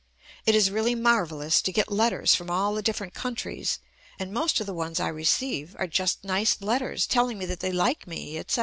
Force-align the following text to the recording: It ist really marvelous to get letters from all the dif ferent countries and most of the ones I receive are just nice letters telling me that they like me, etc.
It 0.47 0.55
ist 0.55 0.71
really 0.71 0.95
marvelous 0.95 1.61
to 1.61 1.71
get 1.71 1.91
letters 1.91 2.33
from 2.33 2.49
all 2.49 2.73
the 2.73 2.81
dif 2.81 2.97
ferent 2.97 3.13
countries 3.13 3.77
and 4.17 4.33
most 4.33 4.59
of 4.59 4.65
the 4.65 4.73
ones 4.73 4.99
I 4.99 5.09
receive 5.09 5.75
are 5.77 5.85
just 5.85 6.23
nice 6.23 6.59
letters 6.59 7.05
telling 7.05 7.37
me 7.37 7.45
that 7.45 7.59
they 7.59 7.71
like 7.71 8.07
me, 8.07 8.39
etc. 8.39 8.59